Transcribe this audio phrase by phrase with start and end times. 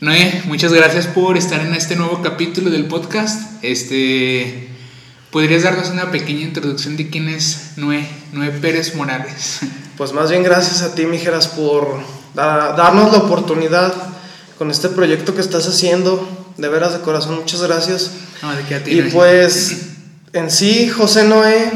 [0.00, 3.62] Noé, muchas gracias por estar en este nuevo capítulo del podcast.
[3.62, 4.68] Este,
[5.30, 9.60] ¿podrías darnos una pequeña introducción de quién es Noé, Noé Pérez Morales?
[9.96, 12.00] Pues más bien gracias a ti, Mijeras, por
[12.34, 13.94] darnos la oportunidad
[14.58, 16.48] con este proyecto que estás haciendo.
[16.56, 18.10] De veras, de corazón, muchas gracias.
[18.42, 19.10] No, de qué a ti, Y Noé.
[19.12, 19.76] pues,
[20.32, 21.70] en sí, José Noé,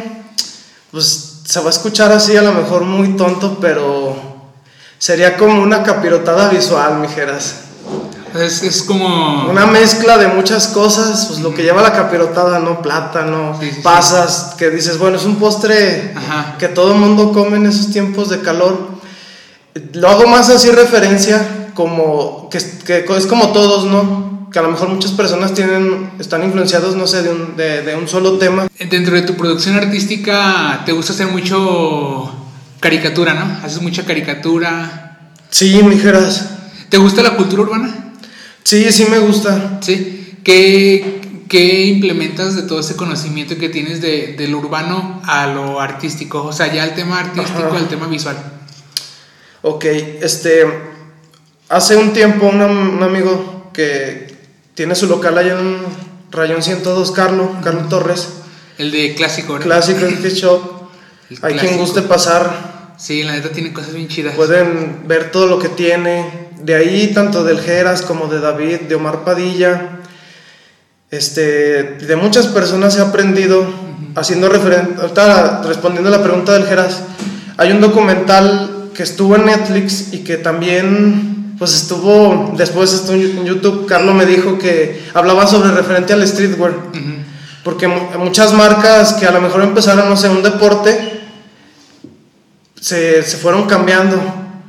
[0.90, 4.50] pues se va a escuchar así a lo mejor muy tonto, pero
[4.98, 7.67] sería como una capirotada visual, Mijeras.
[8.34, 9.48] Es, es como...
[9.50, 12.82] Una mezcla de muchas cosas, pues lo que lleva la capirotada, ¿no?
[12.82, 13.80] Plátano, Sí, sí, sí.
[13.82, 16.56] pasas, que dices, bueno, es un postre Ajá.
[16.58, 18.98] que todo el mundo come en esos tiempos de calor.
[19.92, 24.48] Lo hago más así referencia, como que, que es como todos, ¿no?
[24.52, 27.94] Que a lo mejor muchas personas tienen, están influenciados, no sé, de un, de, de
[27.96, 28.66] un solo tema.
[28.90, 32.32] Dentro de tu producción artística te gusta hacer mucho
[32.80, 33.64] caricatura, ¿no?
[33.64, 35.30] Haces mucha caricatura.
[35.50, 36.50] Sí, mijeras.
[36.88, 38.07] ¿Te gusta la cultura urbana?
[38.64, 39.78] Sí, sí me gusta.
[39.82, 40.36] Sí.
[40.44, 45.80] ¿Qué, qué implementas de todo ese conocimiento que tienes de, de lo urbano a lo
[45.80, 46.42] artístico?
[46.44, 47.76] O sea, ya el tema artístico Ajá.
[47.78, 48.36] al tema visual.
[49.62, 50.64] Ok, este,
[51.68, 54.34] hace un tiempo un, am- un amigo que
[54.74, 55.78] tiene su local allá en
[56.30, 58.28] Rayón 102, Carlos, Carlos Torres,
[58.78, 59.66] El de clásico, ¿verdad?
[59.66, 60.62] Classic Coffee Shop,
[61.30, 61.80] El hay quien clásico.
[61.80, 64.34] guste pasar, Sí, la neta tiene cosas bien chidas.
[64.34, 68.94] pueden ver todo lo que tiene, de ahí tanto del Geras como de David, de
[68.96, 70.00] Omar Padilla,
[71.10, 71.40] este,
[72.00, 73.64] de muchas personas he aprendido,
[74.14, 77.00] haciendo referencia, ahorita respondiendo a la pregunta del Geras,
[77.56, 83.44] hay un documental que estuvo en Netflix y que también pues estuvo, después estuvo en
[83.44, 87.14] YouTube, Carlos me dijo que hablaba sobre referente al streetwear, Ujú.
[87.64, 91.07] porque mu- muchas marcas que a lo mejor empezaron, no sé, un deporte,
[92.80, 94.16] se, se fueron cambiando.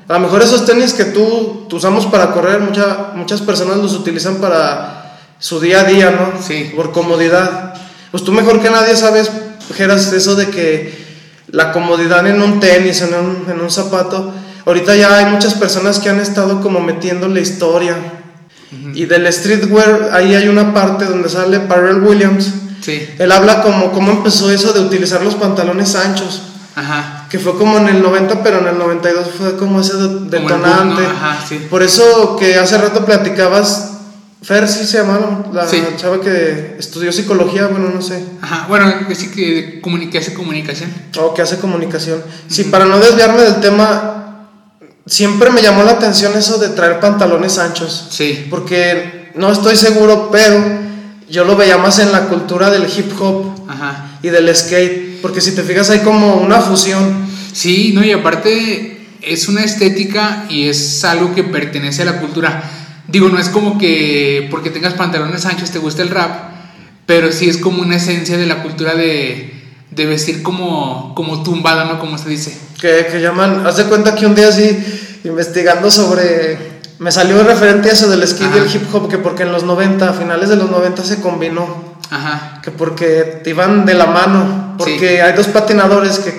[0.08, 3.94] A lo mejor esos tenis que tú, tú usamos para correr, mucha- muchas personas los
[3.94, 6.42] utilizan para su día a día, ¿no?
[6.42, 6.72] Sí.
[6.76, 7.74] Por comodidad.
[8.12, 9.30] Pues tú mejor que nadie sabes,
[9.76, 11.08] Geras, eso de que
[11.52, 14.34] la comodidad en un tenis, en un, en un zapato,
[14.66, 17.96] ahorita ya hay muchas personas que han estado como metiéndole historia.
[18.94, 22.52] Y del streetwear, ahí hay una parte donde sale Pharrell Williams.
[22.82, 23.08] Sí.
[23.18, 26.44] Él habla como cómo empezó eso de utilizar los pantalones anchos,
[26.80, 27.28] Ajá.
[27.30, 30.30] que fue como en el 90, pero en el 92 fue como ese Como boom,
[30.30, 31.02] detonante.
[31.04, 31.10] ¿no?
[31.10, 31.68] Ajá, sí.
[31.70, 33.86] Por eso que hace rato platicabas,
[34.42, 35.54] Fer, sí se llama, ¿no?
[35.54, 35.84] la Sí.
[35.98, 38.66] chava que estudió psicología, bueno, no sé, Ajá.
[38.70, 39.82] Bueno, que sí que
[40.12, 40.90] que hace comunicación.
[41.20, 42.24] o que hace comunicación.
[42.48, 44.48] Sí, para no desviarme del tema,
[45.06, 48.08] siempre me llamó la atención eso de traer pantalones anchos.
[48.12, 48.48] Sí.
[48.50, 50.56] Porque no estoy seguro, pero
[51.30, 54.12] yo lo veía más en la cultura del hip hop Ajá.
[54.24, 55.09] y del skate.
[55.22, 57.28] Porque si te fijas, hay como una fusión.
[57.54, 62.64] Sí, no, y aparte es una estética y es algo que pertenece a la cultura.
[63.08, 66.52] Digo, no es como que porque tengas pantalones anchos te gusta el rap,
[67.06, 69.52] pero sí es como una esencia de la cultura de,
[69.92, 72.00] de vestir como, como tumbada, ¿no?
[72.00, 72.56] Como se dice.
[72.80, 74.78] Que, que llaman, haz de cuenta que un día así,
[75.24, 76.80] investigando sobre.
[77.00, 78.66] Me salió referente a eso del skate y Ajá.
[78.66, 81.89] el hip hop, que porque en los 90, a finales de los 90 se combinó.
[82.10, 82.60] Ajá.
[82.64, 84.76] Que porque te iban de la mano.
[84.78, 86.34] Porque hay dos patinadores que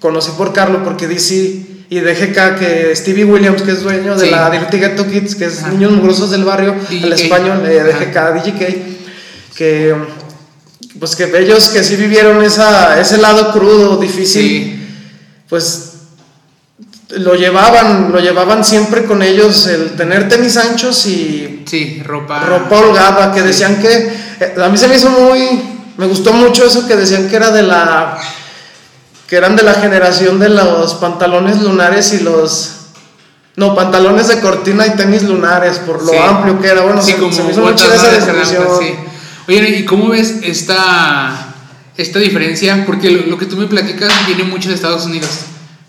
[0.00, 4.48] conocí por Carlos, porque DC y DGK, que Stevie Williams, que es dueño de la
[4.48, 5.70] Dirty Ghetto Kids, que es Ajá.
[5.72, 7.82] Niños Mugrosos del Barrio, el español, eh.
[7.82, 9.94] DGK, DGK, que
[10.98, 14.86] pues que ellos que sí vivieron esa, ese lado crudo, difícil, Sí.
[15.48, 15.89] pues
[17.18, 22.40] lo llevaban, lo llevaban siempre con ellos, el tener tenis anchos y Sí, ropa.
[22.40, 23.46] ropa holgada, que Sí.
[23.46, 25.60] decían que, eh, a mí se me hizo muy,
[25.96, 28.16] me gustó mucho eso que decían que era de la,
[29.26, 32.76] que eran de la generación de los pantalones lunares y los,
[33.56, 36.16] no, pantalones de cortina y tenis lunares, por lo Sí.
[36.16, 37.94] amplio que era, bueno, Sí, se, como se me hizo botas, ¿no?
[37.94, 38.68] esa de cerrar, definición.
[38.80, 38.94] sí.
[39.48, 41.54] Oye, ¿y cómo ves esta,
[41.96, 42.84] esta diferencia?
[42.86, 45.28] Porque lo, lo que tú me platicas viene mucho de Estados Unidos.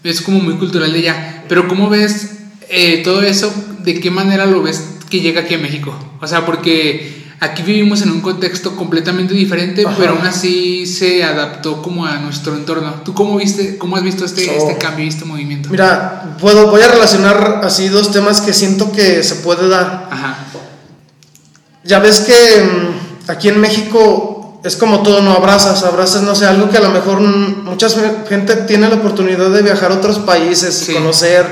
[0.03, 1.43] Es como muy cultural de allá.
[1.47, 2.31] Pero ¿cómo ves
[2.69, 3.53] eh, todo eso?
[3.79, 5.93] ¿De qué manera lo ves que llega aquí a México?
[6.21, 9.95] O sea, porque aquí vivimos en un contexto completamente diferente, Ajá.
[9.99, 13.01] pero aún así se adaptó como a nuestro entorno.
[13.03, 14.53] ¿Tú cómo viste, cómo has visto este, Oh.
[14.69, 15.69] este cambio y este movimiento?
[15.69, 20.07] Mira, puedo, voy a relacionar así dos temas que siento que se puede dar.
[20.11, 20.47] Ajá.
[21.83, 22.33] Ya ves que
[22.63, 24.30] mm, aquí en México
[24.63, 27.87] es como todo, no abrazas, abrazas, no sé, algo que a lo mejor mucha
[28.29, 30.91] gente tiene la oportunidad de viajar a otros países Sí.
[30.91, 31.45] y conocer,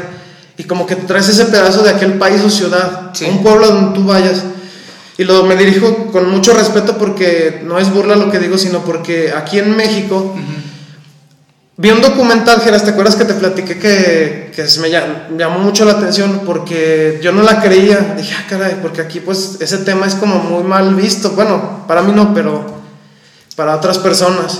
[0.57, 3.25] y como que traes ese pedazo de aquel país o ciudad, Sí.
[3.25, 4.43] un pueblo donde tú vayas.
[5.17, 8.79] Y lo, me dirijo con mucho respeto porque no es burla lo que digo, sino
[8.79, 10.33] porque aquí en México.
[11.75, 15.93] Vi un documental, Geras, ¿te acuerdas que te platiqué que, que me llamó mucho la
[15.93, 16.41] atención?
[16.45, 18.15] Porque yo no la creía.
[18.17, 21.31] Dije, ah, caray, porque aquí pues ese tema es como muy mal visto.
[21.31, 22.78] Bueno, para mí no, pero
[23.59, 24.57] para otras personas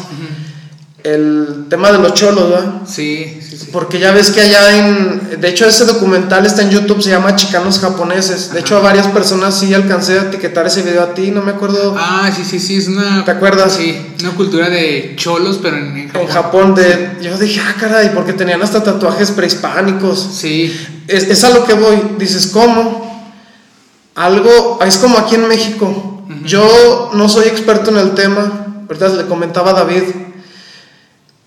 [1.03, 2.81] el tema de los cholos, ¿verdad?
[2.85, 3.69] Sí, sí, sí.
[3.71, 5.39] Porque ya ves que allá en.
[5.39, 8.51] De hecho, ese documental está en YouTube, se llama Chicanos Japoneses.
[8.51, 11.51] De hecho, a varias personas sí alcancé a etiquetar ese video a ti, no me
[11.51, 11.95] acuerdo.
[11.97, 13.23] Ah, sí, sí, sí, es una.
[13.23, 13.73] ¿Te acuerdas?
[13.73, 16.21] Sí, una cultura de cholos, pero en, Japón.
[16.21, 17.17] En Japón, de.
[17.21, 20.19] Yo dije, ah, caray, porque tenían hasta tatuajes prehispánicos.
[20.33, 20.75] Sí.
[21.07, 21.95] Es, es a lo que voy.
[22.17, 23.07] Dices, ¿cómo?
[24.15, 24.79] Algo.
[24.85, 26.25] Es como aquí en México.
[26.43, 28.68] Yo no soy experto en el tema.
[28.89, 30.01] Ahorita le comentaba a David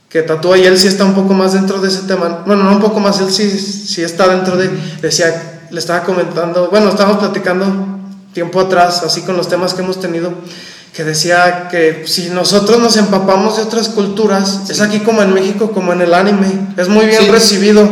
[0.09, 2.45] que tatúa y él sí está un poco más dentro de ese tema.
[2.47, 6.69] Bueno, no un poco más, él sí, sí está dentro de, decía, le estaba comentando,
[6.71, 7.65] bueno, estábamos platicando
[8.33, 10.35] tiempo atrás, así con los temas que hemos tenido,
[10.95, 15.73] que decía que si nosotros nos empapamos de otras culturas, es aquí como en México,
[15.73, 17.89] como en el anime, es muy bien recibido.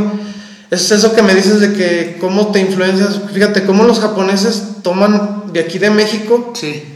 [0.71, 5.45] Es eso que me dices de que cómo te influencias, fíjate, cómo los japoneses toman
[5.53, 6.53] de aquí de México.
[6.55, 6.95] Sí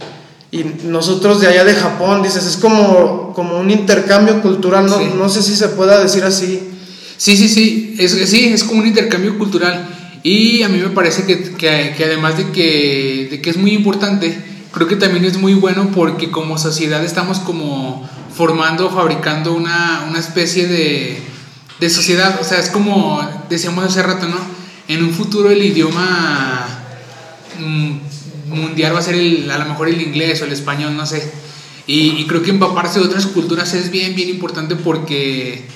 [0.54, 5.28] y nosotros de allá de Japón, dices, es como, como un intercambio cultural, no, no
[5.28, 6.70] sé si se pueda decir así.
[7.16, 9.88] Sí, sí, sí, es, sí, es como un intercambio cultural.
[10.22, 13.72] Y a mí me parece que, que, que además de que, de que es muy
[13.72, 14.38] importante,
[14.70, 20.20] creo que también es muy bueno porque como sociedad estamos como formando, fabricando una, una
[20.20, 21.20] especie de,
[21.80, 22.38] de sociedad.
[22.40, 24.38] O sea, es como decíamos hace rato, ¿no?
[24.86, 26.64] En un futuro el idioma
[27.58, 28.13] mm,
[28.54, 31.30] mundial va a ser el, a lo mejor el inglés o el español, no sé.
[31.86, 35.66] Y, creo que empaparse de otras culturas es bien, bien importante porque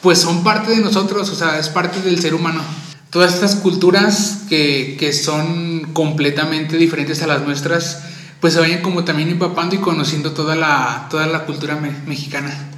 [0.00, 2.62] pues son parte de nosotros, o sea, es parte del ser humano.
[3.10, 8.02] Todas estas culturas que, que son completamente diferentes a las nuestras,
[8.40, 11.76] pues se vayan como también empapando y conociendo toda la, toda la cultura
[12.06, 12.70] mexicana.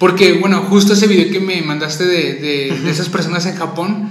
[0.00, 4.08] Porque, bueno, justo ese video que me mandaste de, de, de esas personas en Japón,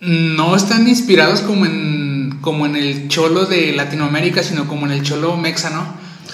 [0.00, 2.03] no están inspirados como en
[2.44, 5.82] como en el cholo de Latinoamérica, sino como en el cholo mexa, ¿no?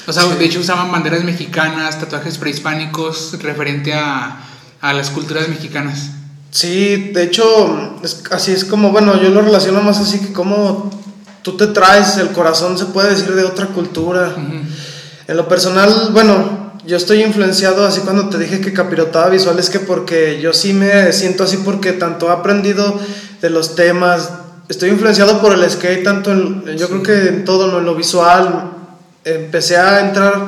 [0.08, 4.40] O sea, de hecho usaban banderas mexicanas, tatuajes prehispánicos referente a,
[4.80, 6.10] a las culturas mexicanas.
[6.50, 8.00] Sí, de hecho,
[8.32, 10.90] así es como, bueno, yo lo relaciono más así que como
[11.42, 14.34] tú te traes el corazón, se puede decir, de otra cultura.
[15.28, 19.70] En lo personal, bueno, yo estoy influenciado así cuando te dije que capirotaba visual, es
[19.70, 22.98] que porque yo sí me siento así porque tanto he aprendido
[23.40, 24.39] de los temas,
[24.70, 27.80] estoy influenciado por el skate, tanto en, yo creo que en todo, ¿no?
[27.80, 28.70] en lo visual.
[29.24, 30.46] Empecé a entrar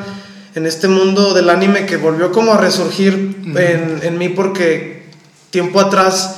[0.54, 5.06] en este mundo del anime que volvió como a resurgir en, en, mí porque
[5.50, 6.36] tiempo atrás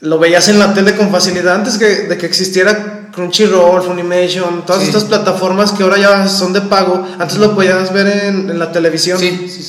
[0.00, 4.84] lo veías en la tele con facilidad antes que, de que existiera Crunchyroll, Funimation, todas
[4.84, 7.06] estas plataformas que ahora ya son de pago.
[7.18, 9.18] Antes lo podías ver en, en la televisión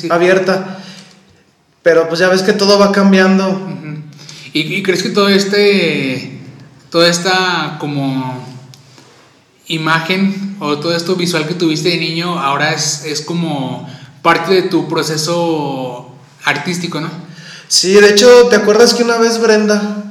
[0.09, 0.79] abierta.
[1.81, 3.69] Pero pues ya ves que todo va cambiando.
[4.53, 6.36] ¿Y, ¿Y, crees que todo este
[6.89, 8.45] toda esta como
[9.67, 13.87] imagen o todo esto visual que tuviste de niño ahora es, es como
[14.21, 16.11] parte de tu proceso
[16.45, 17.09] artístico, ¿no?
[17.67, 20.03] Sí, de hecho, ¿te acuerdas que una vez Brenda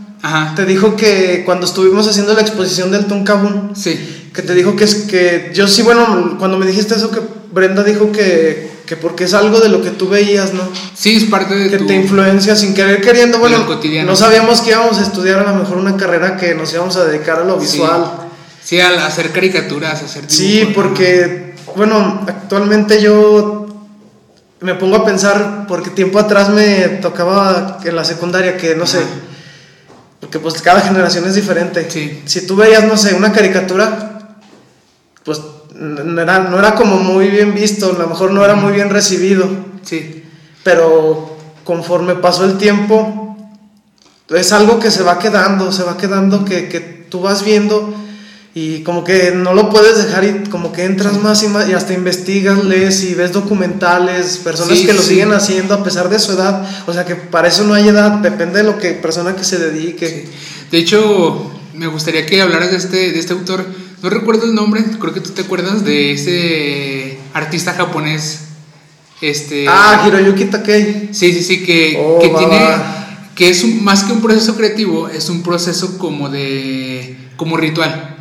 [0.55, 4.31] te dijo que cuando estuvimos haciendo la exposición del Tuncabún, sí.
[4.35, 7.21] que te dijo que es que yo sí, bueno, cuando me dijiste eso que
[7.53, 10.63] Brenda dijo que que porque es algo de lo que tú veías, ¿no?
[10.95, 13.67] Sí, es parte de que te influencia sin querer queriendo, bueno,
[14.05, 17.05] no sabíamos que íbamos a estudiar a lo mejor una carrera que nos íbamos a
[17.05, 18.29] dedicar a lo visual.
[18.63, 23.67] Sí, a hacer caricaturas, hacer dibujos, Sí, porque bueno, actualmente yo
[24.61, 29.01] me pongo a pensar porque tiempo atrás me tocaba en la secundaria que no sé,
[30.21, 31.89] porque pues cada generación es diferente.
[31.91, 32.23] Sí.
[32.25, 34.21] Si tú veías, no sé, una caricatura,
[35.25, 35.41] pues
[35.79, 38.91] no era, no era como muy bien visto, a lo mejor no era muy bien
[38.91, 39.49] recibido.
[39.83, 40.25] Sí.
[40.63, 43.37] Pero conforme pasó el tiempo,
[44.29, 47.95] es algo que se va quedando, se va quedando que, que tú vas viendo
[48.55, 51.75] y como que no lo puedes dejar y como que entras más y más y
[51.75, 56.33] hasta investigas, lees y ves documentales, personas que lo siguen haciendo a pesar de su
[56.33, 59.45] edad, o sea que para eso no hay edad, depende de lo que persona que
[59.45, 60.27] se dedique.
[60.71, 63.67] De hecho, me gustaría que hablaras de este, de este autor
[64.03, 68.41] no recuerdo el nombre, creo que tú te acuerdas de ese artista japonés.
[69.21, 71.09] Este, ah, Hiroyuki Takei.
[71.13, 72.59] Sí, sí, sí, que, oh, que tiene.
[73.35, 77.17] que es más que un proceso creativo, es un proceso como de.
[77.37, 78.13] como ritual.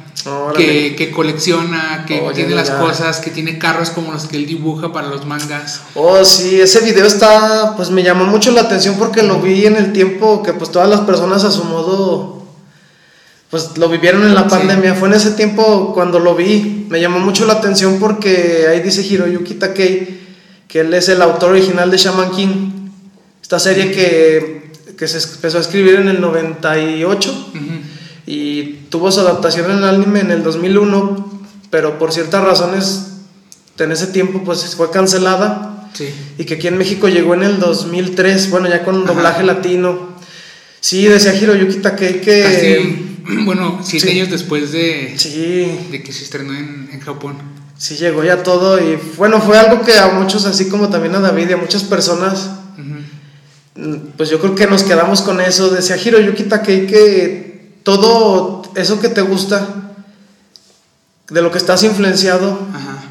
[0.55, 4.93] que, que, colecciona, que tiene las cosas, que tiene carros como los que él dibuja
[4.93, 5.81] para los mangas.
[5.93, 9.75] Oh, sí, ese video está, pues me llamó mucho la atención porque lo vi en
[9.75, 12.34] el tiempo que pues todas las personas a su modo
[13.55, 14.95] pues lo vivieron en la pandemia.
[14.95, 16.87] Fue en ese tiempo cuando lo vi.
[16.89, 20.19] Me llamó mucho la atención porque ahí dice Hiroyuki Takei
[20.67, 22.89] que él es el autor original de Shaman King.
[23.41, 27.61] Esta serie que, que se empezó a escribir en el 98 Ujú.
[28.25, 33.11] y tuvo su adaptación en el anime en el 2001, pero por ciertas razones
[33.79, 36.09] en ese tiempo pues fue cancelada Sí.
[36.37, 39.13] y que aquí en México llegó en el 2003, bueno, ya con Ajá.
[39.13, 40.09] doblaje latino.
[40.81, 42.41] Sí, decía Hiroyuki Takei que...
[42.43, 43.14] Casi,
[43.45, 44.17] bueno, siete sí.
[44.19, 47.35] años después de, Sí, de que se estrenó en, en Japón.
[47.77, 51.19] sí llegó ya todo y bueno, fue algo que a muchos, así como también a
[51.19, 52.49] David y a muchas personas,
[54.17, 55.69] pues yo creo que nos quedamos con eso.
[55.69, 59.67] Decía Hiroyuki Takei que todo eso que te gusta,
[61.29, 63.03] de lo que estás influenciado, Ajá.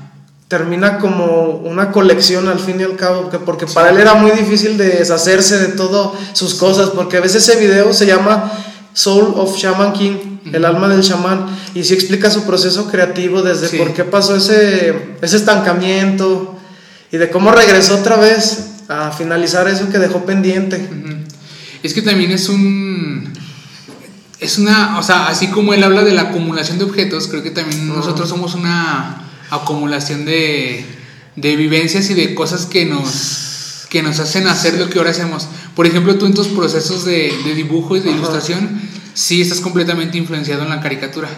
[0.48, 4.30] termina como una colección al fin y al cabo, que- porque para él era muy
[4.30, 8.52] difícil de deshacerse de todas sus cosas, porque a veces ese video se llama
[8.94, 13.68] Soul of Shaman King, el alma del chamán, y sí explica su proceso creativo desde
[13.68, 13.76] Sí.
[13.76, 16.56] por qué pasó ese, ese estancamiento
[17.12, 20.88] y de cómo regresó otra vez a finalizar eso que dejó pendiente.
[21.82, 23.32] Es que también es un.
[24.40, 24.98] Es una.
[24.98, 28.28] O sea, así como él habla de la acumulación de objetos, creo que también nosotros
[28.28, 30.84] somos una acumulación de,
[31.36, 33.43] de vivencias y de cosas que nos,
[33.94, 35.46] que nos hacen hacer lo que ahora hacemos.
[35.76, 38.18] Por ejemplo, tú en tus procesos de, de dibujo y de Ajá.
[38.18, 38.80] ilustración,
[39.14, 41.28] sí estás completamente influenciado en la caricatura.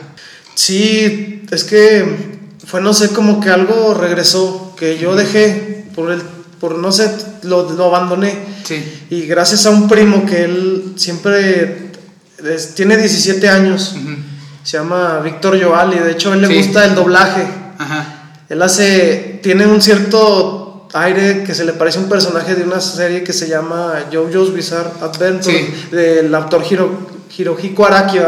[0.55, 6.23] Sí, es que fue, no sé, como que algo regresó, que yo dejé, por, el,
[6.59, 7.11] por no sé,
[7.43, 8.35] lo, lo abandoné.
[8.65, 8.83] Sí.
[9.11, 11.91] Y gracias a un primo que él siempre
[12.43, 14.17] es- tiene 17 años, Ujú.
[14.65, 16.57] se llama Víctor Joal y de hecho a él le Sí.
[16.57, 17.47] gusta el doblaje.
[17.79, 18.33] Ajá.
[18.49, 20.66] Él hace, tiene un cierto
[21.03, 24.53] aire que se le parece a un personaje de una serie que se llama JoJo's
[24.55, 25.75] Bizarre Adventure Sí.
[25.95, 26.91] del autor Hiro,
[27.37, 28.19] Hirohiko Araki.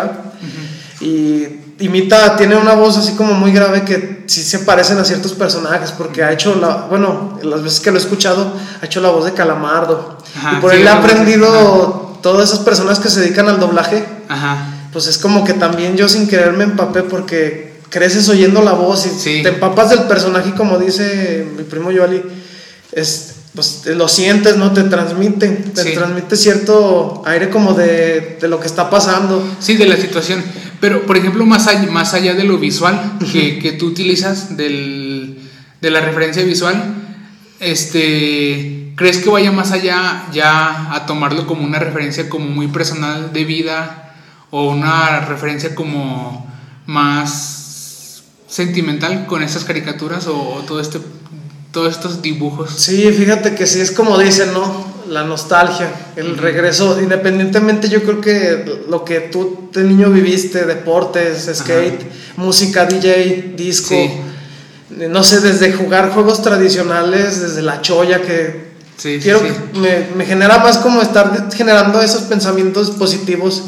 [1.01, 1.47] Y
[1.81, 5.93] imita, tiene una voz así como muy grave que sí se parecen a ciertos personajes,
[5.93, 9.25] porque ha hecho la, bueno, las veces que lo he escuchado, ha hecho la voz
[9.25, 10.19] de Calamardo.
[10.37, 14.05] Ajá, y por sí, él ha aprendido todas esas personas que se dedican al doblaje,
[14.29, 14.67] Ajá.
[14.93, 19.07] pues es como que también yo sin querer me empapé porque creces oyendo la voz
[19.07, 19.43] y Sí.
[19.43, 22.23] te empapas del personaje como dice mi primo Yoali,
[22.93, 24.73] es, pues lo sientes, ¿no?
[24.73, 25.93] Te transmite, te Sí.
[25.95, 29.47] transmite cierto aire como de, de lo que está pasando.
[29.61, 30.43] Sí, de la situación.
[30.81, 35.39] Pero, por ejemplo, más allá, más allá de lo visual que, que tú utilizas, del,
[35.81, 36.95] de la referencia visual,
[37.61, 43.33] este, ¿crees que vaya más allá ya a tomarlo como una referencia como muy personal
[43.33, 44.15] de vida
[44.51, 46.47] o una referencia como
[46.87, 51.01] más sentimental con estas caricaturas o, o todo este,
[51.73, 52.71] todos estos dibujos?
[52.77, 54.87] Sí, fíjate que sí es como dicen, ¿no?
[55.09, 61.49] La nostalgia, el regreso, independientemente yo creo que lo que tú de niño viviste, deportes,
[61.55, 62.03] skate,
[62.37, 64.11] música, DJ, disco, Sí.
[65.09, 69.47] no sé, desde jugar juegos tradicionales, desde la choya que Sí, sí, quiero sí.
[69.47, 73.63] que me, me genera más como estar generando esos pensamientos positivos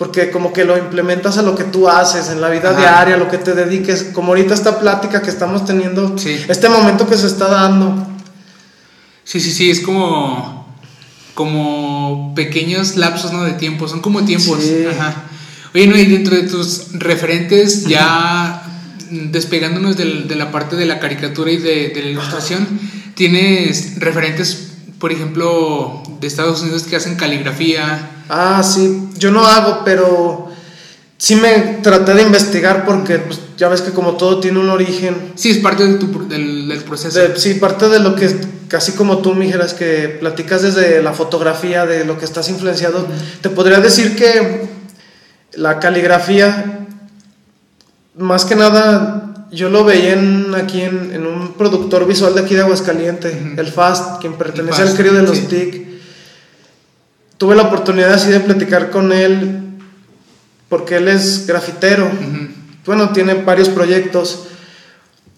[0.00, 2.78] porque como que lo implementas a lo que tú haces en la vida Ajá.
[2.80, 6.38] diaria, lo que te dediques, como ahorita esta plática que estamos teniendo, Sí.
[6.48, 8.06] este momento que se está dando.
[9.24, 10.58] Sí, sí, sí, es como
[11.34, 13.44] como pequeños lapsos ¿no?
[13.44, 14.58] de tiempo, son como tiempos.
[14.62, 14.84] Sí.
[14.90, 15.14] Ajá.
[15.74, 18.62] Oye, no, y dentro de tus referentes, ya
[19.10, 22.66] despegándonos del- de la parte de la caricatura y de, de la ilustración,
[23.14, 28.10] tienes referentes, por ejemplo, de Estados Unidos que hacen caligrafía.
[28.30, 30.48] Ah, sí, yo no hago, pero
[31.18, 35.32] sí me traté de investigar porque pues, ya ves que como todo tiene un origen.
[35.34, 37.18] Sí, es parte de tu, del, del proceso.
[37.18, 38.34] De- sí, parte de lo que,
[38.68, 43.06] casi como tú me dijeras, que platicas desde la fotografía, de lo que estás influenciado,
[43.40, 44.68] te podría decir que
[45.54, 46.86] la caligrafía,
[48.16, 52.54] más que nada, yo lo veía en, aquí en, en un productor visual de aquí
[52.54, 53.60] de Aguascalientes, Ujú.
[53.60, 55.46] el Fast, quien pertenece Fast, al crío de los sí.
[55.46, 55.89] TIC.
[57.40, 59.60] Tuve la oportunidad así de platicar con él,
[60.68, 62.06] porque él es grafitero.
[62.84, 64.44] Bueno, tiene varios proyectos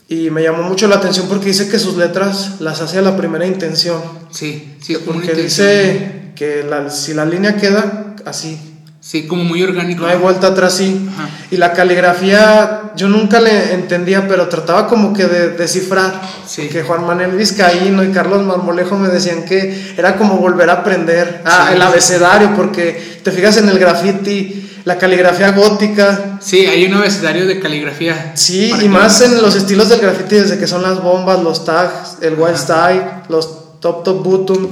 [0.09, 3.17] y me llamó mucho la atención porque dice que sus letras las hace a la
[3.17, 4.03] primera intención.
[4.33, 8.59] Sí, sí, Porque dice que la- si la línea queda así,
[9.05, 10.03] Sí, como muy orgánico.
[10.03, 11.09] no hay vuelta atrás, sí.
[11.13, 11.29] Ajá.
[11.51, 16.21] Y la caligrafía yo nunca le entendía, pero trataba como que de descifrar.
[16.47, 16.69] Sí.
[16.69, 21.43] Que Juan Manuel Vizcaíno y Carlos Marmolejo me decían que era como volver a aprender.
[21.45, 21.75] Ah, Sí.
[21.75, 27.47] el abecedario, porque te fijas en el graffiti, la caligrafía gótica, Sí, hay un abecedario
[27.47, 28.33] de caligrafía.
[28.37, 32.19] Sí, y más en los estilos del graffiti, desde que son las bombas, los tags,
[32.21, 32.59] el wild Ajá.
[32.89, 34.69] style, los top top bottom.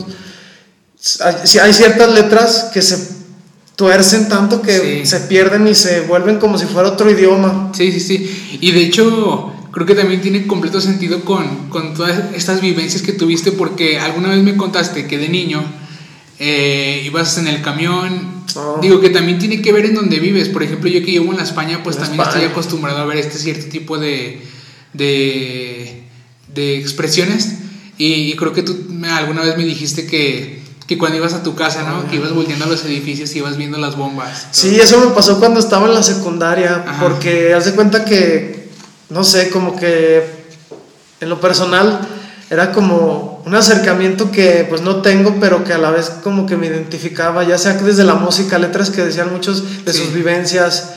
[1.21, 3.20] Hay, hay ciertas letras que se
[3.81, 5.07] tuercen tanto que Sí.
[5.07, 7.73] se pierden y se vuelven como si fuera otro idioma.
[7.75, 8.59] Sí, sí, sí.
[8.61, 13.15] Y de hecho, creo que también tiene completo sentido con, con todas estas vivencias que
[13.15, 15.65] tuviste, porque alguna vez me contaste que de niño
[16.39, 18.45] eh, ibas en el camión.
[18.55, 18.79] Oh.
[18.83, 20.51] Digo que también tiene que ver en donde vives.
[20.51, 22.37] Por ejemplo, yo que vivo en la España, pues En también España.
[22.43, 24.43] estoy acostumbrado a ver este cierto tipo de,
[24.93, 26.03] de,
[26.55, 27.55] de expresiones.
[27.97, 28.77] Y, y creo que tú
[29.11, 30.60] alguna vez me dijiste que,
[30.91, 32.11] que cuando ibas a tu casa, ¿no?
[32.11, 34.49] Que ibas volteando a los edificios y ibas viendo las bombas.
[34.51, 37.01] Sí, eso me pasó cuando estaba en la secundaria, Ajá.
[37.01, 38.69] porque haz de cuenta que,
[39.09, 40.25] no sé, como que
[41.21, 42.01] en lo personal
[42.51, 46.57] era como un acercamiento que pues no tengo, pero que a la vez como que
[46.57, 50.01] me identificaba, ya sea desde la música, letras que decían muchos de Sí.
[50.01, 50.95] sus vivencias,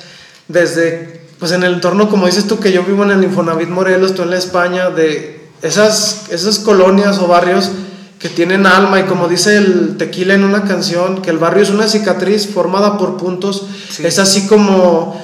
[0.48, 4.16] desde pues en el entorno, como dices tú, que yo vivo en el Infonavit Morelos,
[4.16, 7.70] tú en la España, de esas, esas colonias o barrios
[8.24, 11.70] que tienen alma y como dice el tequila en una canción, que el barrio es
[11.70, 14.04] una cicatriz formada por puntos, Sí.
[14.06, 15.22] es así como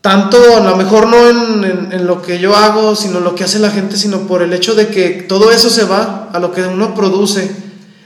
[0.00, 3.44] tanto, a lo mejor no en, en- en lo que yo hago, sino lo que
[3.44, 6.52] hace la gente, sino por el hecho de que todo eso se va a lo
[6.52, 7.50] que uno produce.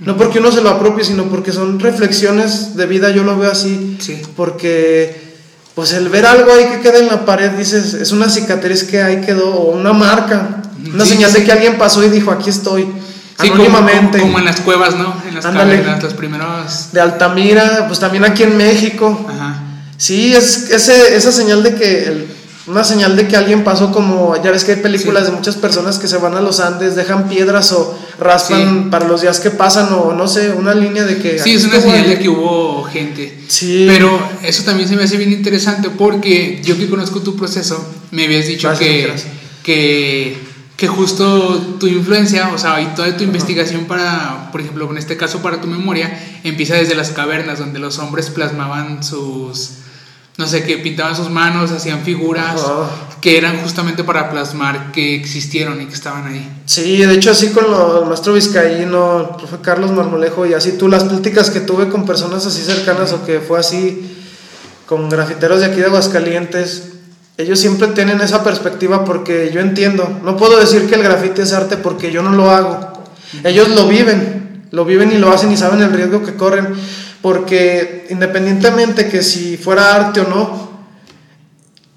[0.01, 3.51] No porque uno se lo apropie, sino porque son reflexiones de vida, yo lo veo
[3.51, 3.97] así.
[4.01, 4.21] Sí.
[4.37, 5.35] Porque,
[5.75, 9.03] pues el ver algo ahí que queda en la pared, dices, es una cicatriz que
[9.03, 10.63] ahí quedó, o una marca,
[10.95, 11.39] una Sí, señal sí.
[11.41, 12.87] de que alguien pasó y dijo, aquí estoy,
[13.41, 14.19] Sí, anónimamente.
[14.19, 15.15] como- como en las cuevas, ¿no?
[15.29, 16.93] En las cavernas, los primeros.
[16.93, 19.27] De Altamira, pues también aquí en México.
[19.29, 19.63] Ajá.
[19.99, 22.27] Sí, es ese, esa señal de que, el-
[22.67, 25.31] una señal de que alguien pasó como, ya ves que hay películas Sí.
[25.31, 28.91] de muchas personas que se van a los Andes, dejan piedras o raspan Sí.
[28.91, 31.39] para los días que pasan o no sé, una línea de que...
[31.39, 32.19] Sí, es una señal de alguien.
[32.21, 33.39] que hubo gente.
[33.49, 33.85] Sí.
[33.87, 38.25] Pero eso también se me hace bien interesante porque yo que conozco tu proceso, me
[38.25, 39.29] habías dicho Gracias, que, gracias.
[39.63, 40.37] que,
[40.77, 45.17] que justo tu influencia, o sea, y toda tu investigación para, por ejemplo, en este
[45.17, 49.71] caso para tu memoria, empieza desde las cavernas, donde los hombres plasmaban sus,
[50.37, 52.61] no sé, que pintaban sus manos, hacían figuras,
[53.23, 56.47] que eran justamente para plasmar que existieron y que estaban ahí.
[56.67, 60.73] Sí, de hecho así con lo- el maestro Vizcaíno, el profe Carlos Marmolejo y así
[60.73, 64.15] tú las pláticas que tuve con personas así cercanas o que fue así
[64.85, 66.91] con grafiteros de aquí de Aguascalientes,
[67.39, 71.53] ellos siempre tienen esa perspectiva porque yo entiendo, no puedo decir que el grafite es
[71.53, 73.05] arte porque yo no lo hago,
[73.45, 76.69] ellos lo viven, lo viven y lo hacen y saben el riesgo que corren,
[77.21, 80.67] porque independientemente que si fuera arte o no,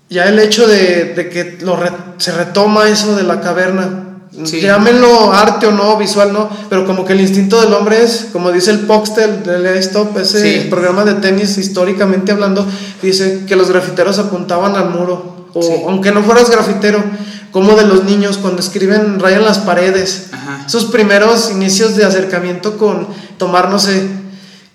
[0.10, 1.80] ya el hecho de, de que lo
[2.18, 4.09] se retoma eso de la caverna,
[4.46, 4.62] Sí.
[4.62, 8.52] llámenlo arte o no, visual no, pero como que el instinto del hombre es, como
[8.52, 10.68] dice el Poxtel del Stop, ese Sí.
[10.70, 12.68] programa de tenis históricamente hablando,
[13.02, 15.72] dice que los grafiteros apuntaban al muro, o Sí.
[15.88, 17.04] aunque no fueras grafitero,
[17.52, 20.64] como de los niños cuando escriben, rayan las paredes, Ajá.
[20.68, 24.04] esos primeros inicios de acercamiento con tomar, no sé,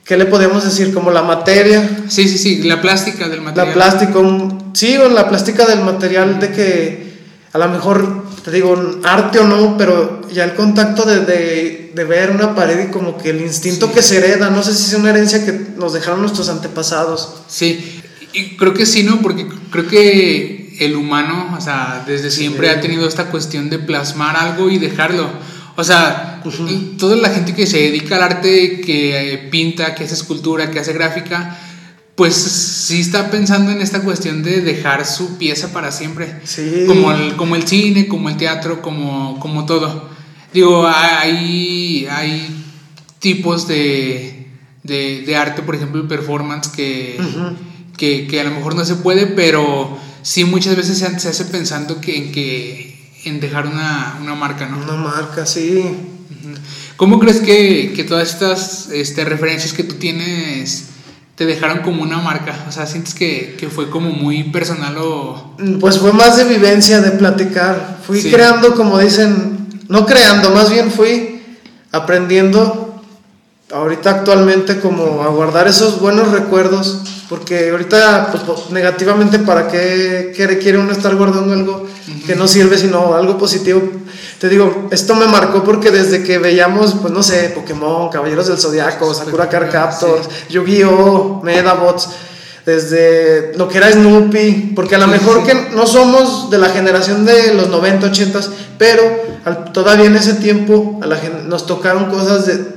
[0.05, 0.93] ¿qué le podemos decir?
[0.93, 3.69] Como la materia, Sí, sí, sí, la plástica del material.
[3.69, 7.14] la plástico, un- sí, o la plástica del material de que
[7.55, 12.05] a lo mejor, te digo, arte o no, pero ya el contacto de, de, de
[12.05, 13.93] ver una pared y como que el instinto Sí.
[13.95, 17.43] que se hereda, no sé si es una herencia que nos dejaron nuestros antepasados.
[17.49, 18.01] Sí,
[18.33, 19.23] y creo que sí, ¿no?
[19.23, 22.75] Porque creo que el humano, o sea, desde siempre Sí.
[22.75, 25.31] ha tenido esta cuestión de plasmar algo y dejarlo.
[25.77, 26.43] O sea,
[26.99, 30.93] toda la gente que se dedica al arte, que pinta, que hace escultura, que hace
[30.93, 31.57] gráfica,
[32.17, 36.41] pues sí está pensando en esta cuestión de dejar su pieza para siempre.
[36.45, 36.85] Sí.
[36.87, 40.09] Como el, como el cine, como el teatro, como, como todo.
[40.53, 42.65] Digo, hay, hay
[43.19, 44.47] tipos de,
[44.85, 47.19] de, de arte, por ejemplo, el performance, que,
[47.97, 51.45] que, que a lo mejor no se puede, pero sí muchas veces se, se hace
[51.47, 54.79] pensando que, en, que, en dejar una, una marca, ¿no?
[54.79, 55.83] Una marca, sí.
[56.97, 60.91] ¿Cómo crees que, que todas estas este, referencias que tú tienes
[61.35, 62.55] te dejaron como una marca?
[62.69, 65.55] O sea, ¿sientes que, que fue como muy personal o...?
[65.81, 67.99] Pues fue más de vivencia, de platicar.
[68.07, 68.31] Fui Sí.
[68.31, 71.43] creando, como dicen, no creando, más bien fui
[71.93, 73.03] aprendiendo
[73.73, 80.59] ahorita actualmente como a guardar esos buenos recuerdos, porque ahorita pues negativamente para qué quiere,
[80.59, 81.87] quiere uno estar guardando algo
[82.27, 83.83] que no sirve, sino algo positivo.
[84.45, 88.59] Te digo, esto me marcó porque desde que veíamos, pues no sé, Pokémon, Caballeros del
[88.59, 92.11] Zodiaco, Sakura Card Captors, Yu-Gi-Oh, Medabots,
[92.67, 95.47] desde lo que era Snoopy, porque a lo Sí, mejor sí.
[95.47, 98.41] que no somos de la generación de los 90, 80,
[98.77, 99.03] pero
[99.47, 102.75] al- todavía en ese tiempo a la nos tocaron cosas de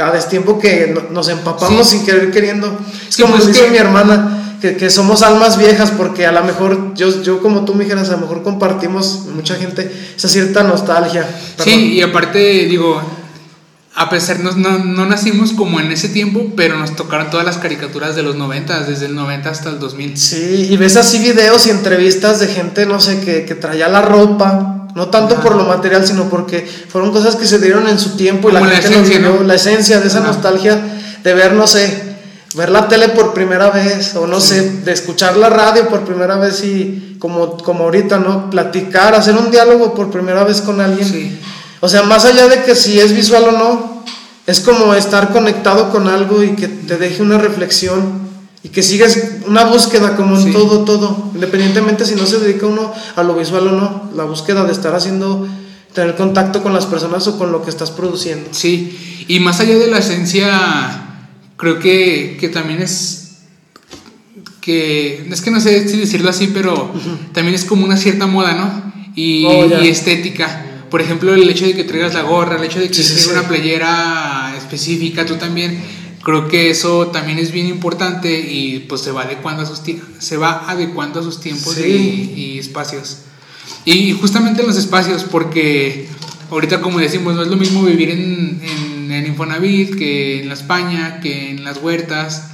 [0.00, 2.78] a destiempo que no- nos empapamos sin querer queriendo.
[3.08, 6.32] Es como pues es dice que- mi hermana, que, que somos almas viejas, porque a
[6.32, 10.28] lo mejor yo, yo como tú me dijeras, a lo mejor compartimos mucha gente esa
[10.28, 11.22] cierta nostalgia.
[11.56, 11.74] Perdón.
[11.74, 13.00] Sí, y aparte, digo,
[13.98, 17.58] a pesar, no, no, no nacimos como en ese tiempo, pero nos tocaron todas las
[17.58, 20.16] caricaturas de los 90, desde el 90 hasta el 2000.
[20.16, 24.02] Sí, y ves así videos y entrevistas de gente, no sé, que, que traía la
[24.02, 28.16] ropa, No tanto por lo material, sino porque fueron cosas que se dieron en su
[28.16, 29.44] tiempo y la Como la gente lo esencia, vivió, ¿no?
[29.44, 30.80] la esencia de esa nostalgia
[31.22, 32.07] de ver, no sé,
[32.54, 36.36] ver la tele por primera vez, o no sé, de escuchar la radio por primera
[36.36, 38.48] vez y como, como ahorita, ¿no?
[38.50, 41.06] Platicar, hacer un diálogo por primera vez con alguien.
[41.08, 41.38] Sí.
[41.80, 44.04] O sea, más allá de que si es visual o no,
[44.46, 48.26] es como estar conectado con algo y que te deje una reflexión
[48.62, 50.52] y que sigas una búsqueda como en Sí.
[50.52, 54.64] todo, todo, independientemente si no se dedica uno a lo visual o no, la búsqueda
[54.64, 55.46] de estar haciendo,
[55.92, 58.48] tener contacto con las personas o con lo que estás produciendo.
[58.52, 61.07] Sí, y más allá de la esencia,
[61.58, 63.24] creo que, que también es
[64.62, 66.92] que, es que no sé si decirlo así, pero
[67.32, 68.92] también es como una cierta moda, ¿no?
[69.14, 70.64] Y, Oh, y estética.
[70.90, 73.24] Por ejemplo, el hecho de que traigas la gorra, el hecho de que Sí, traigas
[73.24, 73.30] sí.
[73.32, 75.78] una playera específica, tú también,
[76.22, 79.80] creo que eso también es bien importante y pues se va adecuando a sus,
[80.18, 82.32] se va adecuando a sus tiempos Sí.
[82.36, 83.18] y, y espacios.
[83.84, 86.08] Y justamente en los espacios, porque
[86.50, 88.87] ahorita como decimos, no es lo mismo vivir en, en,
[89.18, 92.44] en Infonavit que en la España, que en las huertas,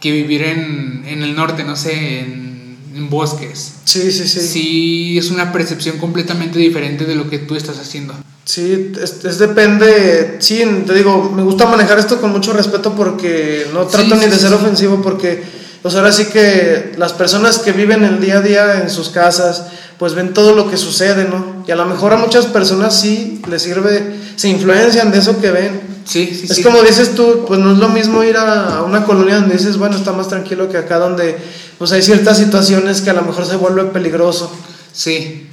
[0.00, 3.74] que vivir en, en el norte, no sé, en, en bosques.
[3.84, 4.40] Sí, sí, sí.
[4.40, 5.18] Sí.
[5.18, 8.14] es una percepción completamente diferente de lo que tú estás haciendo.
[8.44, 13.66] Sí, es, es depende, sí, te digo, me gusta manejar esto con mucho respeto porque
[13.72, 14.54] no Sí, trato ni sí, de ser sí.
[14.54, 15.42] ofensivo porque,
[15.80, 19.68] pues ahora sí que las personas que viven el día a día en sus casas,
[19.98, 21.53] pues ven todo lo que sucede, ¿no?
[21.66, 25.50] Y a lo mejor a muchas personas sí les sirve, se influencian de eso que
[25.50, 25.80] ven.
[26.04, 26.62] Sí, sí, es sí.
[26.62, 29.78] como dices tú, pues no es lo mismo ir a, a una colonia donde dices,
[29.78, 31.36] bueno, está más tranquilo que acá donde
[31.78, 34.52] pues hay ciertas situaciones que a lo mejor se vuelve peligroso.
[34.92, 35.48] Sí,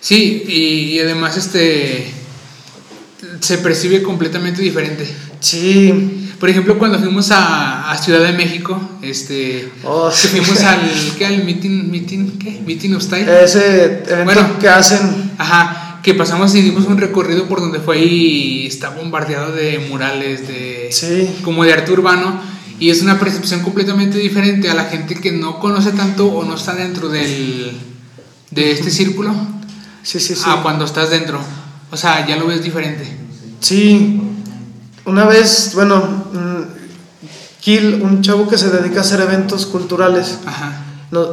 [0.00, 2.12] sí, y, y además este
[3.40, 5.08] se percibe completamente diferente.
[5.40, 10.28] Sí, Por ejemplo, cuando fuimos a, a Ciudad de México, este, oh, sí.
[10.28, 10.80] fuimos al,
[11.18, 11.26] ¿qué?
[11.26, 12.60] Al meeting, meeting, ¿qué?
[12.64, 13.26] Meeting of Style.
[13.42, 14.58] ese evento Bueno.
[14.60, 19.52] que hacen Ajá, que pasamos y dimos un recorrido por donde fue y está bombardeado
[19.52, 21.28] de murales, de Sí.
[21.42, 22.40] como de arte urbano
[22.78, 26.54] y es una percepción completamente diferente a la gente que no conoce tanto o no
[26.54, 27.72] está dentro del
[28.52, 29.34] de este círculo
[30.04, 30.42] Sí, sí, sí.
[30.46, 31.40] a cuando estás dentro.
[31.90, 33.04] O sea, ya lo ves diferente.
[33.60, 34.20] Sí.
[35.08, 35.96] Una vez, bueno,
[36.32, 40.84] mm, Kill, un chavo que se dedica a hacer eventos culturales, Ajá.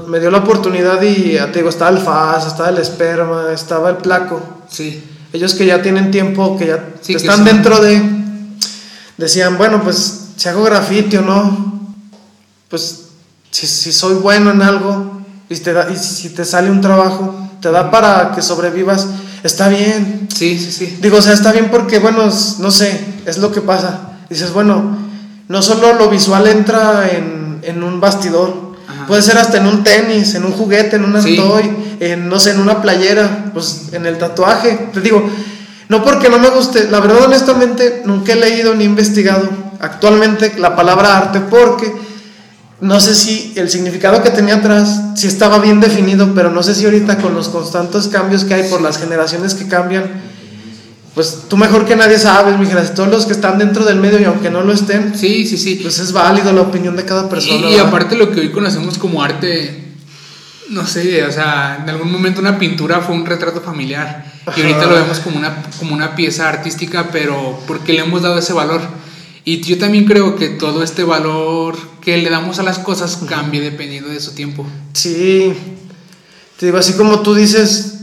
[0.08, 3.90] me dio la oportunidad y ya te digo, estaba el FAS, estaba el Esperma, estaba
[3.90, 4.42] el Placo.
[4.70, 5.04] Sí.
[5.34, 8.02] Ellos que ya tienen tiempo, que ya Sí, están dentro de.
[9.18, 11.82] Decían, bueno, pues si hago grafiti o no,
[12.70, 13.08] pues
[13.52, 17.36] si, si soy bueno en algo y, te da, y si te sale un trabajo,
[17.62, 19.08] te da para que sobrevivas,
[19.48, 20.28] está bien.
[20.34, 20.98] Sí, sí, sí.
[21.02, 22.24] Digo, o sea, está bien porque, bueno,
[22.60, 24.18] no sé, es lo que pasa.
[24.30, 24.98] Dices, bueno,
[25.48, 29.06] no solo lo visual entra en, en un bastidor, Ajá.
[29.08, 31.36] puede ser hasta en un tenis, en un juguete, en un Sí.
[31.38, 34.90] toy, en, no sé, en una playera, pues en el tatuaje.
[34.94, 35.28] Te digo,
[35.90, 39.48] no porque no me guste, la verdad, honestamente, nunca he leído ni investigado
[39.80, 41.94] actualmente la palabra arte porque
[42.82, 46.76] no sé si el significado que tenía atrás sí estaba bien definido, pero no sé
[46.76, 50.04] si ahorita con los constantes cambios que hay por las generaciones que cambian,
[51.14, 54.26] pues tú mejor que nadie sabes, mi todos los que están dentro del medio y
[54.26, 55.80] aunque no lo estén, Sí, sí, sí.
[55.82, 57.70] pues es válido la opinión de cada persona.
[57.70, 59.94] Y, aparte lo que hoy conocemos como arte,
[60.70, 64.26] no sé, o sea, en algún momento una pintura fue un retrato familiar
[64.58, 68.38] y ahorita lo vemos como una, como una pieza artística, pero porque le hemos dado
[68.38, 68.82] ese valor.
[69.46, 73.60] Y yo también creo que todo este valor que le damos a las cosas cambia
[73.62, 74.66] dependiendo de su tiempo.
[74.94, 75.52] Sí,
[76.60, 77.96] te digo, así como tú dices,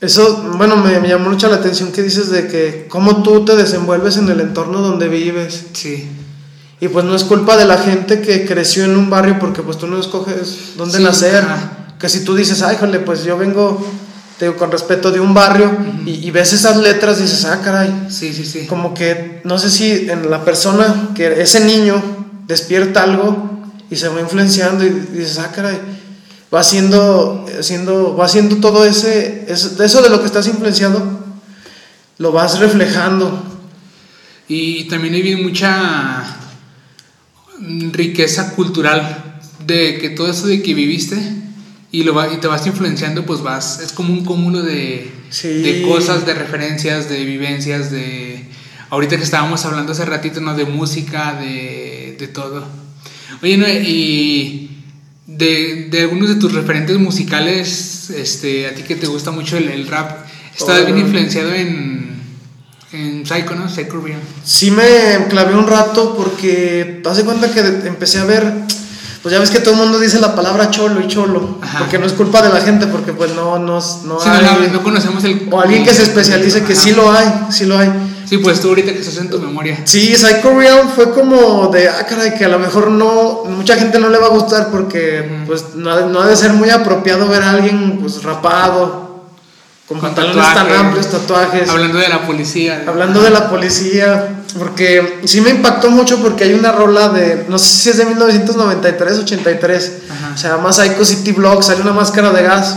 [0.00, 3.54] eso, bueno, me, me llamó mucho la atención que dices de que cómo tú te
[3.54, 5.66] desenvuelves en el entorno donde vives.
[5.74, 6.08] Sí,
[6.80, 9.76] Y pues no es culpa de la gente que creció en un barrio porque pues
[9.78, 11.36] tú no escoges dónde Sí, nacer.
[11.44, 11.72] ajá.
[11.98, 13.86] Que si tú dices, ay, jole, pues yo vengo,
[14.38, 18.06] te digo, con respeto de un barrio y, y ves esas letras, dices, ah, caray.
[18.10, 18.66] sí, sí, sí.
[18.66, 22.02] Como que no sé si en la persona, que ese niño
[22.46, 23.50] despierta algo
[23.90, 25.78] y se va influenciando y dices, ah, caray.
[26.54, 31.02] Va haciendo, haciendo, va haciendo todo ese, eso de lo que estás influenciado,
[32.18, 33.42] lo vas reflejando.
[34.48, 36.22] Y también hay mucha
[37.92, 41.16] riqueza cultural de que todo eso de que viviste
[41.90, 45.48] y, lo va- y te vas influenciando, pues vas, es como un cúmulo de, Sí.
[45.62, 48.48] de cosas, de referencias, de vivencias, de...
[48.90, 50.54] Ahorita que estábamos hablando hace ratito, ¿no?
[50.54, 52.64] De música, de, de todo.
[53.42, 53.66] Oye, ¿no?
[53.68, 54.70] y
[55.26, 59.68] de, de algunos de tus referentes musicales, este, a ti que te gusta mucho el,
[59.68, 61.04] el rap, ¿estás Oh, bien no.
[61.04, 62.16] influenciado en,
[62.92, 63.68] en Psycho, ¿no?
[63.68, 64.20] Psycho Realm.
[64.44, 68.52] Sí me clavé un rato porque haz de cuenta que empecé a ver,
[69.22, 72.06] pues ya ves que todo el mundo dice la palabra cholo y cholo, porque no
[72.06, 74.70] es culpa de la gente, porque pues no, no, no hay...
[74.72, 75.48] No, conocemos el...
[75.50, 77.90] O alguien que se especialice, que sí lo hay, sí lo hay.
[78.28, 79.80] Sí, pues tú ahorita que estás en tu memoria.
[79.84, 83.98] Sí, Psycho Real fue como de, ah, caray, que a lo mejor no, mucha gente
[83.98, 87.28] no le va a gustar porque pues no ha, no ha de ser muy apropiado
[87.28, 89.06] ver a alguien pues rapado,
[89.88, 91.68] con, pantalones tan amplios, tatuajes.
[91.68, 92.82] Hablando de la policía.
[92.88, 97.58] Hablando de la policía, porque sí me impactó mucho porque hay una rola de, no
[97.58, 99.92] sé si es de 1993, 83,
[100.34, 102.76] se llama Psycho City Block, sale una máscara de gas.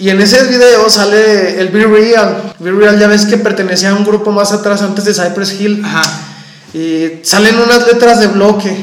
[0.00, 2.54] Y en ese video sale el Be Real.
[2.58, 5.84] Be Real ya ves que pertenecía a un grupo más atrás antes de Cypress Hill.
[6.72, 8.74] Y salen unas letras de bloque.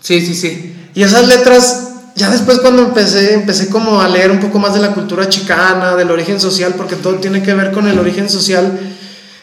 [0.00, 0.74] Sí, sí, sí.
[0.92, 4.80] Y esas letras ya después cuando empecé, empecé como a leer un poco más de
[4.80, 8.76] la cultura chicana, del origen social, porque todo tiene que ver con el origen social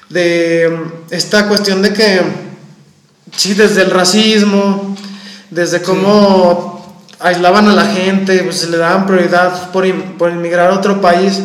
[0.09, 0.69] de
[1.09, 2.21] esta cuestión de que,
[3.33, 4.93] sí, desde el racismo,
[5.51, 6.76] desde cómo
[7.19, 11.41] aislaban a la gente, pues se le daban prioridad por, por inmigrar a otro país.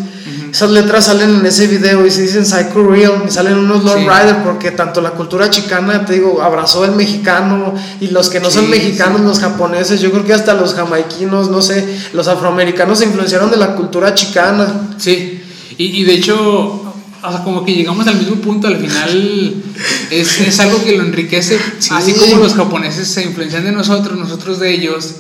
[0.51, 4.01] Esas letras salen en ese video y se dicen Psycho Real y salen unos Lord
[4.01, 8.51] Rider porque tanto la cultura chicana, te digo, abrazó el mexicano y los que no
[8.51, 13.07] son mexicanos, los japoneses, yo creo que hasta los jamaiquinos, no sé, los afroamericanos se
[13.07, 14.91] influenciaron de la cultura chicana.
[14.99, 15.43] Sí,
[15.79, 19.55] y, y de hecho, o sea, como que llegamos al mismo punto, al final.
[20.11, 21.59] Es, es algo que lo enriquece,
[21.91, 25.15] así como los japoneses se influencian de nosotros, nosotros de ellos,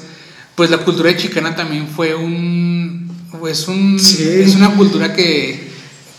[0.54, 3.10] pues la cultura chicana también fue un
[3.40, 5.72] pues un, es una cultura que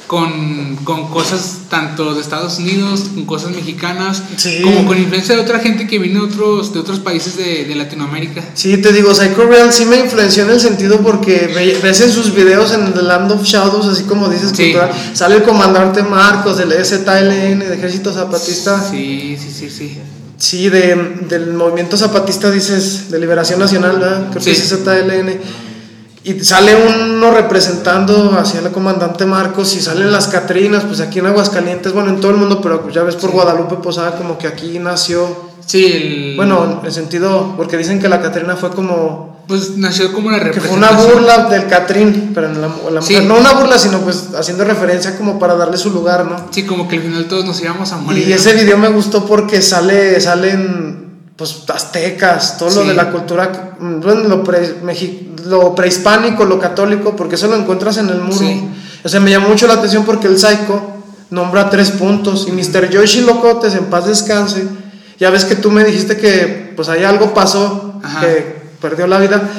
[0.08, 4.22] con, con, cosas tanto de Estados Unidos, con cosas mexicanas,
[4.62, 7.76] como con influencia de otra gente que viene de otros, de otros países de, de
[7.76, 8.44] Latinoamérica.
[8.54, 12.36] Sí, te digo, Psycho Real sí me influenció en el sentido porque ves en sus
[12.36, 14.52] videos en The Land of Shadows, así como dices,
[15.14, 18.88] sale el comandante Marcos del ZLN, de Ejército Zapatista.
[18.92, 19.98] Sí, sí, sí, sí.
[20.44, 24.28] Sí, de, del movimiento zapatista dices, de Liberación Nacional, ¿verdad?
[24.30, 25.40] Creo que es ZLN
[26.26, 31.28] y sale uno representando hacia el comandante Marcos y salen las Catrinas, pues aquí en
[31.28, 34.80] Aguascalientes, bueno, en todo el mundo, pero ya ves por Guadalupe Posada como que aquí
[34.80, 35.54] nació.
[35.66, 36.36] Sí, el...
[36.36, 39.33] Bueno, en el sentido, porque dicen que la Catrina fue como...
[39.48, 40.82] Pues nació como una representación.
[40.82, 44.30] Que fue una burla del Catrín, pero en la, mujer, no una burla, sino pues
[44.38, 46.48] haciendo referencia como para darle su lugar, ¿no?
[46.52, 48.28] Sí, como que al final todos nos íbamos a morir.
[48.28, 51.04] Y ese video me gustó porque sale, salen
[51.36, 54.44] pues aztecas, todo lo de la cultura, bueno, lo,
[55.46, 58.46] lo, prehispánico, lo católico, porque eso lo encuentras en el muro.
[59.04, 60.82] O sea, me llamó mucho la atención porque el Psycho
[61.32, 62.90] nombra tres puntos y Mr.
[62.90, 64.64] Yoshi Locotes, en paz descanse,
[65.20, 69.50] ya ves que tú me dijiste que pues ahí algo pasó, que perdió la vida.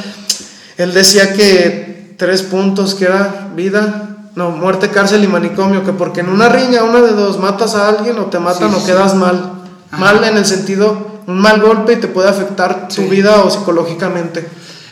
[0.76, 6.20] Él decía que tres puntos, que era vida, no, muerte, cárcel y manicomio, que porque
[6.20, 9.52] en una riña, una de dos, matas a alguien o te matan o quedas mal.
[9.92, 14.46] Mal en el sentido un mal golpe y te puede afectar tu vida o psicológicamente.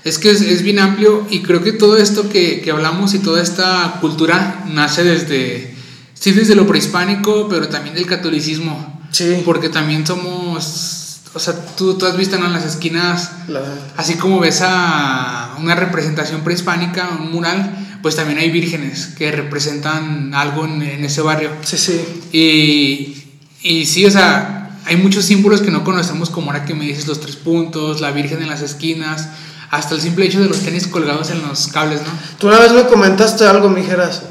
[0.04, 3.42] Es que es, bien amplio y creo que todo esto que, que, hablamos y toda
[3.42, 5.76] esta cultura nace desde,
[6.14, 9.00] sí, desde lo prehispánico, pero también del catolicismo.
[9.10, 9.42] Sí.
[9.44, 11.01] Porque también somos,
[11.34, 13.30] o sea, tú, tú has visto en las esquinas,
[13.96, 20.34] así como ves a una representación prehispánica, un mural, pues también hay vírgenes que representan
[20.34, 21.50] algo en, en ese barrio.
[21.62, 22.04] Sí, sí.
[22.32, 23.24] Y,
[23.62, 27.06] y sí, o sea, hay muchos símbolos que no conocemos, como ahora que me dices
[27.06, 29.28] los tres puntos, la Virgen en las esquinas,
[29.70, 32.08] hasta el simple hecho de los tenis colgados en los cables, ¿no?
[32.38, 34.22] Tú una vez me comentaste algo, mijeras,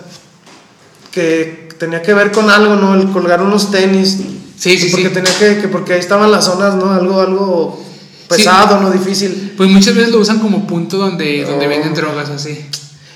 [1.12, 2.94] que tenía que ver con algo, ¿no?
[2.94, 4.20] El colgar unos tenis.
[4.62, 5.14] Sí, sí, porque sí.
[5.14, 6.92] Tenía que, que, porque ahí estaban las zonas, ¿no?
[6.92, 7.84] Algo, algo
[8.28, 8.92] pesado, ¿no?
[8.92, 9.56] Difícil.
[9.58, 12.64] Pues muchas veces lo usan como punto donde, donde venden drogas, así.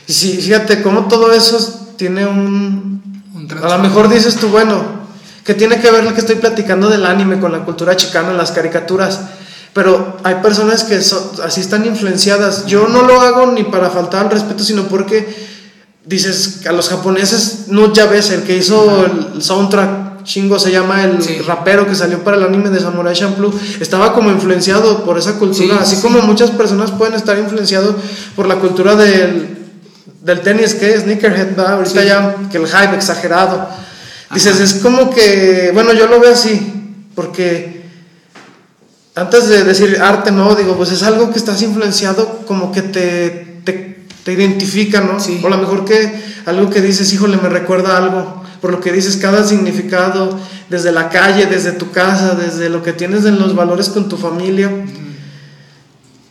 [0.08, 3.24] Sí, fíjate, cómo todo eso tiene un...
[3.36, 4.84] un a lo mejor dices tú, bueno,
[5.44, 8.52] que tiene que ver lo que estoy platicando del anime con la cultura chicana, las
[8.52, 9.22] caricaturas.
[9.72, 12.66] Pero hay personas que así están influenciadas.
[12.66, 15.28] Yo no lo hago ni para faltar al respeto, sino porque
[16.06, 21.04] dices a los japoneses, no ya ves, el que hizo el soundtrack Shingo se llama
[21.04, 25.38] el rapero que salió para el anime de Samurai Champloo, estaba como influenciado por esa
[25.38, 27.96] cultura, así como muchas personas pueden estar influenciados
[28.36, 29.58] por la cultura del,
[30.22, 33.70] del tenis que es sneakerhead, ahorita ya que el hype exagerado.
[34.34, 36.74] Dices, es como que, bueno, yo lo veo así,
[37.14, 37.84] porque
[39.14, 43.62] antes de decir arte, no, digo, pues es algo que estás influenciado, como que te,
[43.64, 45.18] te, te identifica, ¿no?
[45.18, 48.92] O a lo mejor que algo que dices, híjole, me recuerda algo, por lo que
[48.92, 50.40] dices, cada significado,
[50.72, 54.18] desde la calle, desde tu casa, desde lo que tienes en los valores con tu
[54.18, 54.72] familia.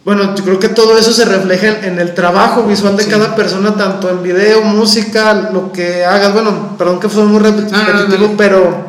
[0.05, 3.77] Bueno, yo creo que todo eso se refleja en, el trabajo visual de cada persona,
[3.77, 6.33] tanto en video, música, lo que hagas.
[6.33, 8.88] Bueno, perdón que fue muy repetitivo, pero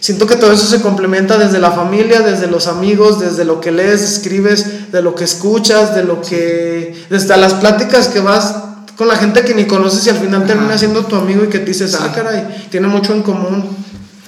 [0.00, 3.70] siento que todo eso se complementa desde la familia, desde los amigos, desde lo que
[3.70, 8.67] lees, escribes, de lo que escuchas, de lo que, desde las pláticas que vas
[8.98, 11.60] con la gente que ni conoces y al final termina siendo tu amigo y que
[11.60, 13.64] te dices, ah, caray, tiene mucho en común.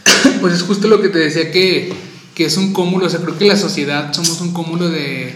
[0.41, 1.93] Pues es justo lo que te decía que,
[2.35, 5.35] que es un cúmulo, o sea, creo que la sociedad somos un cúmulo de,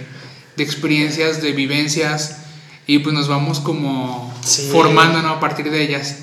[0.56, 2.38] de experiencias, de vivencias
[2.86, 4.32] y pues nos vamos como
[4.70, 5.30] formando ¿no?
[5.30, 6.16] a partir de ellas.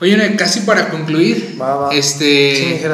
[0.00, 1.58] Oye, casi para concluir,
[1.92, 2.86] este,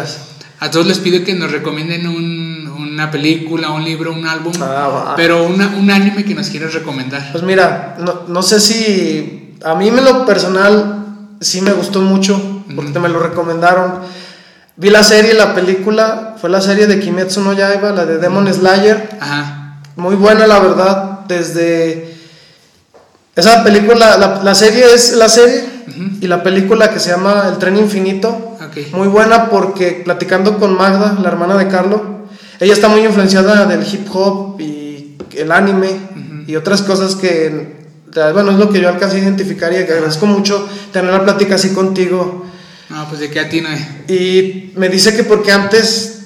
[0.58, 5.14] a todos les pido que nos recomienden un, una película, un libro, un álbum, ah,
[5.16, 7.30] pero una, un anime que nos quieras recomendar.
[7.32, 11.04] Pues mira, no, no, sé si a mí en lo personal
[11.40, 12.40] sí me gustó mucho,
[12.74, 14.00] porque me lo recomendaron.
[14.76, 18.52] Vi la serie, la película, fue la serie de Kimetsu no Yaiba, la de Demon
[18.52, 19.10] Slayer.
[19.20, 19.80] Ajá.
[19.96, 22.14] Muy buena, la verdad, desde
[23.36, 25.64] esa película, la, serie es la serie
[26.20, 28.56] y la película que se llama El tren infinito.
[28.92, 32.00] Muy buena porque platicando con Magda, la hermana de Carlos,
[32.60, 35.98] ella está muy influenciada del hip hop y el anime
[36.46, 37.79] y otras cosas que,
[38.14, 41.70] bueno, es lo que yo alcancé a identificar y agradezco mucho tener la plática así
[41.70, 42.46] contigo.
[42.88, 43.68] No, pues de qué a ti no
[44.12, 46.20] Y me dice que porque antes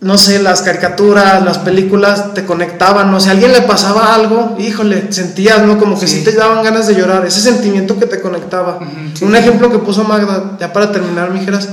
[0.00, 4.56] no sé, las caricaturas, las películas te conectaban, no sé, a alguien le pasaba algo,
[4.58, 5.78] híjole, sentías, ¿no?
[5.78, 8.78] Como que sí, te daban ganas de llorar, ese sentimiento que te conectaba.
[9.20, 11.68] Un ejemplo que puso Magda, ya para terminar, mijeras,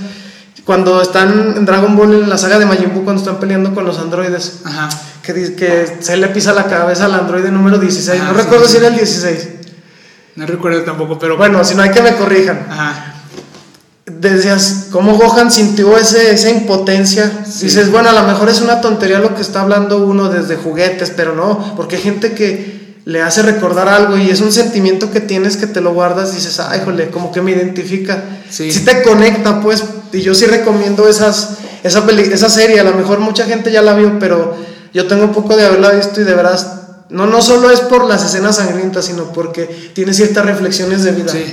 [0.66, 3.86] cuando están en Dragon Ball en la saga de Majin Buu, cuando están peleando con
[3.86, 4.60] los androides,
[5.28, 8.88] Que, que se le pisa la cabeza al androide número 16, no recuerdo si era
[8.88, 9.50] el 16.
[10.38, 11.36] No recuerdo tampoco, pero...
[11.36, 12.66] Bueno, si no hay que me corrijan.
[12.70, 13.14] Ajá
[14.08, 17.44] decías, ¿cómo Gohan sintió ese, esa impotencia?
[17.46, 21.12] Dices, bueno, a lo mejor es una tontería lo que está hablando uno desde juguetes,
[21.16, 25.22] pero no, porque hay gente que le hace recordar algo y es un sentimiento que
[25.22, 28.24] tienes que te lo guardas, dices, ay, jole, como que me identifica.
[28.50, 28.70] Sí.
[28.86, 33.46] te conecta, pues, y yo sí recomiendo esas, esa, esa serie, a lo mejor mucha
[33.46, 34.56] gente ya la vio, pero
[34.98, 36.72] yo tengo un poco de haberla visto y de veras,
[37.12, 41.32] no, no solo es por las escenas sangrientas, sino porque tiene ciertas reflexiones de vida.
[41.32, 41.44] Sí.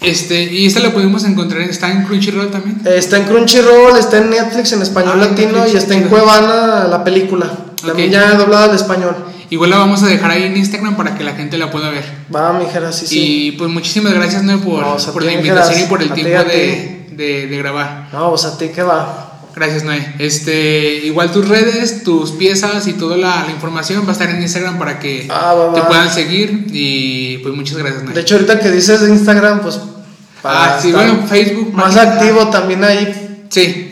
[0.00, 2.80] Este, y esta la podemos encontrar, ¿está en Crunchyroll también?
[2.84, 7.02] Está en Crunchyroll, está en Netflix en español ah, latino y está en Cuevana la
[7.02, 7.50] película.
[7.84, 9.16] También ya doblada al español.
[9.50, 12.04] Igual la vamos a dejar ahí en Instagram para que la gente la pueda ver.
[12.32, 13.18] Va, mi hija, sí, sí.
[13.18, 14.60] Y pues muchísimas gracias, ¿no?
[14.60, 18.10] Por, por la invitación y por el tiempo de, de, de, grabar.
[18.12, 19.23] No, pues a ti que va.
[19.56, 20.14] Gracias, Noé.
[20.18, 24.78] Este, igual tus redes, tus piezas y toda la, información va a estar en Instagram
[24.78, 26.66] para que ah, te puedan seguir.
[26.72, 28.14] Y pues muchas gracias, Noé.
[28.14, 29.78] De hecho, ahorita que dices Instagram, pues
[30.42, 31.72] ah, sí, bueno, Facebook.
[31.72, 33.46] Más activo también ahí.
[33.48, 33.90] Sí.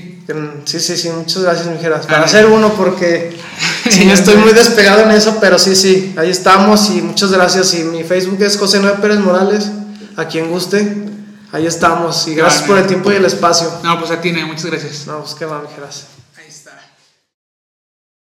[0.65, 2.07] Sí, sí, sí, muchas gracias, mijeras.
[2.07, 3.37] Para hacer uno, porque
[3.91, 7.75] sí, estoy muy despegado en eso, pero sí, sí, ahí estamos y muchas gracias.
[7.75, 9.71] Y mi Facebook es José Noé Pérez Morales,
[10.17, 11.13] a quien guste.
[11.53, 13.71] Ahí estamos y gracias por el tiempo y el espacio.
[13.83, 15.07] No, pues a ti, muchas gracias.
[15.07, 16.07] No, pues qué va, mijeras.